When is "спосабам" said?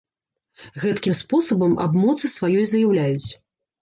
1.21-1.75